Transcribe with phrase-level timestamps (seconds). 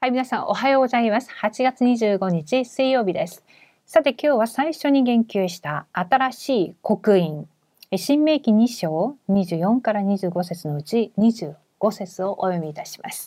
[0.00, 1.28] はい、皆さんおはようございます。
[1.42, 3.42] 8月25日水曜日です。
[3.84, 7.48] さて今日は最初に言及した新しい刻印、
[7.96, 11.56] 新明記2章24から25節のうち25
[11.90, 13.26] 節をお読みいたします。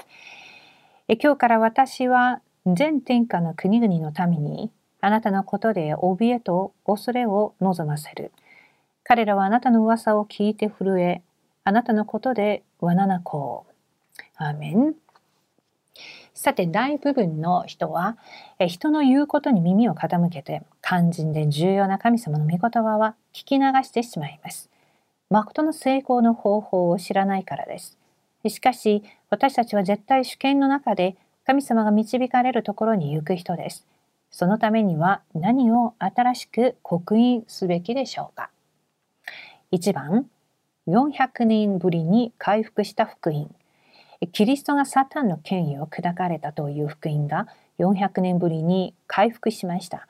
[1.09, 8.31] え今日から私は全天下の国々のためにあなたのことで怯えと恐れを望ませる。
[9.03, 11.21] 彼らはあなたの噂を聞いて震え、
[11.65, 14.21] あなたのことで罠なこう。
[14.37, 14.95] アーメン。
[16.33, 18.17] さて大部分の人は
[18.67, 24.69] 人の言うことに耳を傾けて肝心で重要な神様の御言葉は聞き流してしまいます。
[25.29, 27.97] 誠の成功の方法を知らないからです。
[28.47, 31.15] しかし私たちは絶対主権の中で
[31.45, 33.85] 神様が導かれるところに行く人です。
[34.31, 38.49] そのためには何を新しく刻印すべきでしょうか。
[39.71, 40.25] 1番
[40.87, 43.53] 400年ぶりに回復した福音
[44.27, 47.47] キリストがサタンの権威を砕かれたという福音が
[47.79, 50.07] 400年ぶりに回復しました。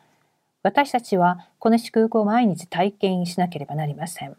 [0.63, 4.35] 私たちはこの祝福を毎日体験しなければなりません。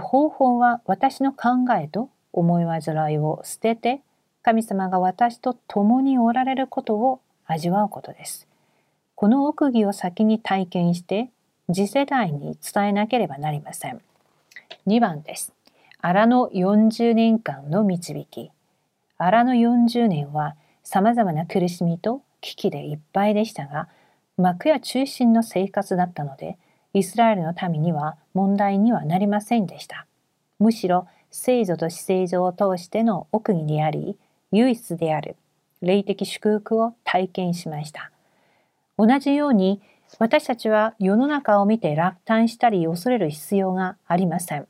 [0.00, 4.00] 方法は私の考えと思い煩いを捨てて
[4.42, 8.48] 神様が私と共におられることを味わうことです。
[9.14, 11.30] この奥義を先に体験して
[11.72, 14.00] 次世代に伝えなければなりません。
[14.86, 15.52] 2番です。
[16.00, 18.50] 荒の40年間の導き。
[19.18, 23.88] 荒の40年はさまざまな苦しみと危機でいっぱいでしたが
[24.36, 26.58] 幕屋中心の生活だったので
[26.92, 30.06] イスラエルの民には問題にはなりませんでした。
[30.58, 34.16] むしろ聖女と死聖女を通しての奥義であり
[34.52, 35.36] 唯一である
[35.82, 38.12] 霊的祝福を体験しました。
[38.96, 39.82] 同じように
[40.20, 44.68] 私たちは世の中を見て落胆したり恐れる必要がありません。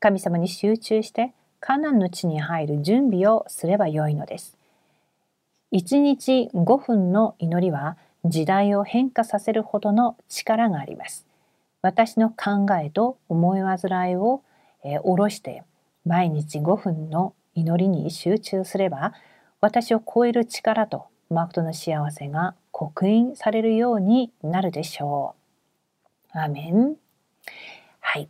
[0.00, 4.56] 神様に集中してカナンの地に入る準備をすればよいのです。
[5.72, 11.26] 1日5分の祈りは時代を変化させるほどの力があります。
[11.82, 14.42] 私の考えと思い煩いを、
[14.84, 15.62] えー、下ろして
[16.04, 19.12] 毎日5分の祈りに集中すれば
[19.60, 25.34] 私を超える力と誠の幸せが刻印されるようになるでしょ
[26.34, 26.38] う。
[26.38, 26.96] アメン。
[28.00, 28.28] はい。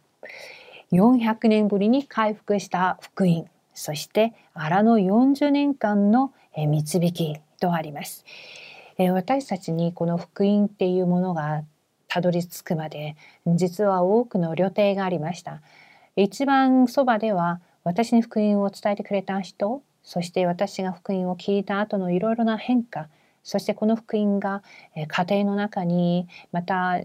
[0.93, 8.25] 400年ぶりに回復した福音そして荒の40年間の導きとあります。
[8.99, 11.63] 私たちにこの福音っていうものが
[12.09, 13.17] たどり着くまで
[13.47, 15.63] 実は多くの旅程がありました。
[16.17, 23.09] 一番そばでは私に福音を伝えてくれた人そして私が福音を聞いた後のいろいろな変化
[23.45, 24.63] そしてこの福音が
[24.97, 27.01] 家庭の中にまた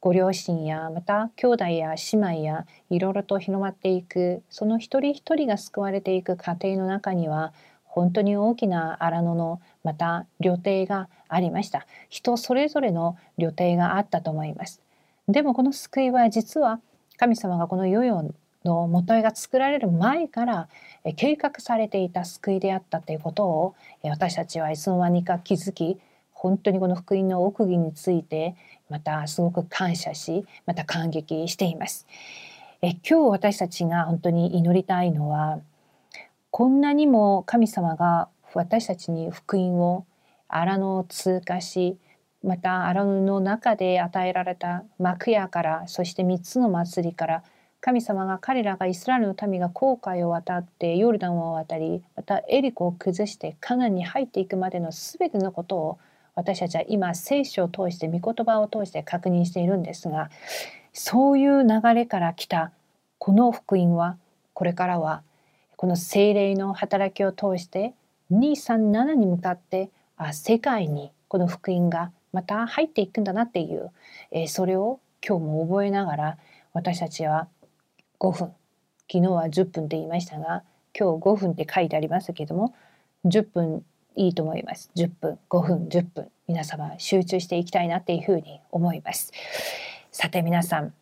[0.00, 4.42] ご両親やまた兄弟や姉妹やいろいろと広まっていく。
[4.48, 7.52] その一人一人が救われていく過程の中には
[7.84, 11.86] 本当に大きな荒野のまた旅程がありました。
[12.08, 14.80] 人それぞれの旅程があったと思います。
[15.26, 16.80] でもこの救いは実は
[17.16, 18.30] 神様がこの世々
[18.64, 20.68] の元絵が作られる前から
[21.16, 25.98] 計画されていた救いであったということを私たちはいつの間にか気づき
[26.32, 28.54] 本当にこの福音の奥義について
[28.88, 32.06] またすごく感謝しまた感激しています。
[32.80, 35.60] え今日私たちが本当に祈りたいのは
[36.50, 40.06] こんなにも神様が私たちに福音を
[40.48, 41.98] 荒野を通過し
[42.42, 47.42] また荒野の中で与えられた幕屋からそして3つの祭りから
[47.80, 55.98] 神様が彼らがイスラエルの民が航海を渡ってヨルダンを渡りまたエリコを崩してカナンに入っていくまでの全てのことを
[56.38, 60.30] 私たちは今聖書を通して御言葉を通して確認しているんですが
[60.92, 62.70] そういう流れから来た
[63.18, 64.16] この福音は
[64.54, 65.24] これからは
[65.74, 67.92] この精霊の働きを通して
[68.30, 73.90] 237に向かってあ世界にこの福音がまた入っていくんだなっていう、
[74.30, 76.38] えー、それを今日も覚えながら
[76.72, 77.48] 私たちは
[78.20, 78.52] 5分
[79.10, 80.62] 昨日は10分って言いましたが
[80.96, 82.76] 今日5分って書いてありますけども
[83.24, 83.84] 10分
[84.18, 84.90] いいと思います。
[84.96, 89.32] 10分、5分、10分、皆様集中していきたいなっていうふうに思います。
[90.10, 90.92] さて皆さん、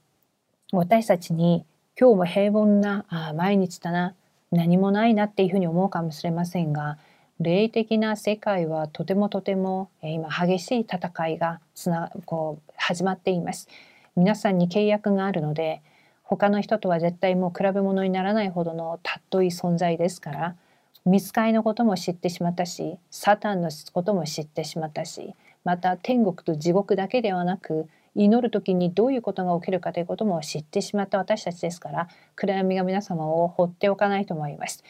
[0.70, 1.64] 私たちに
[1.99, 4.14] 今日も平凡なあ毎日だな、
[4.52, 6.99] 何もないなっていうふうに思うかもしれませんが、
[7.41, 13.69] 霊的な世界はとてもとてもえ今激しい戦いがつなこう始まっています。
[14.14, 15.81] 皆さんに契約があるので
[16.23, 20.56] 他の人とは絶対もう比べ物にならないほどの尊い存在ですから
[21.06, 34.82] 見つかりのことも知ってしまったしサタンのことも知ってしまったしまた天国と地獄だけではなく祈る時にどういうことが起きるかということも知ってしまった私たちですから暗闇が皆様を放っておかないと思います。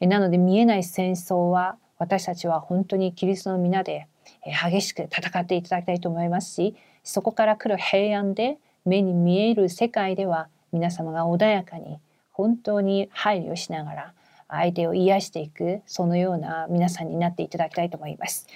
[0.00, 4.08] なので見えない戦争は私たちは本当にキリストの皆で
[4.44, 6.74] 激しく戦っていただきたいと思いますし
[7.04, 11.98] そこから来る平安で目に見える世界では皆様が穏やかに
[12.30, 14.14] 本当に配慮しながら
[14.50, 18.46] 相手を癒していくそのような皆さんになっていただきたいと思います。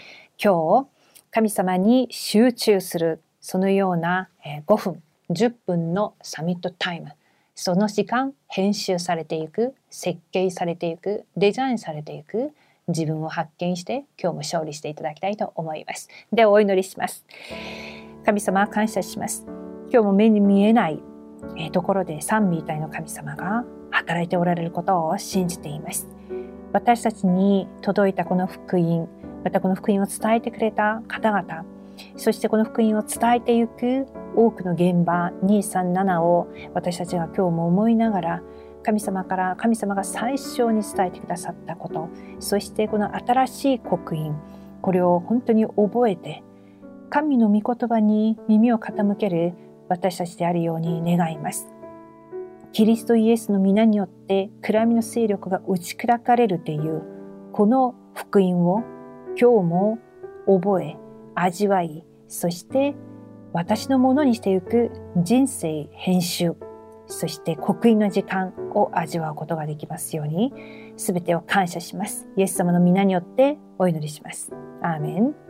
[0.42, 0.88] 今日
[1.30, 4.28] 神様に集中するそのような
[4.66, 7.12] 5分10分のサミットタイム
[7.54, 12.52] その時間編集されていく設計されていくデザインされていく
[12.88, 16.08] 自分を発見して今日も勝利していただきたいと思います。
[16.32, 17.24] ではお祈りします。
[18.24, 19.46] 神様感謝します。
[19.90, 21.00] 今日も目に見えない
[21.72, 23.64] ところで三位一体の神様が
[23.94, 26.08] 働いておられることを信じています。
[26.72, 29.08] 私たちに届いたこの福音、
[29.44, 31.64] またこの福音を伝えてくれた方々、
[32.16, 34.06] そしてこの福音を伝えていく
[34.36, 38.42] 多くの現場237を私たちが今日も思いながら
[38.82, 42.08] 神様から神様が最初に伝えてくださったこと
[42.40, 44.34] そしてこの新しい刻印
[44.82, 46.42] これを本当に覚えて
[47.10, 49.54] 神の御言葉に耳を傾ける
[49.88, 51.73] 私たちであるように願います。
[52.74, 57.02] キリストイエスの皆によって暗闇の勢力が打ち砕かれるという
[57.52, 58.82] この福音を
[59.40, 59.98] 今日も
[60.46, 60.96] 覚え
[61.36, 62.96] 味わいそして
[63.52, 66.56] 私のものにしていく人生編集
[67.06, 70.54] そして刻印の時間を味わうことができますように、
[70.96, 72.26] すべてを感謝します。
[72.34, 74.52] イエス様の皆によってお祈りします。
[74.82, 75.43] アーメン。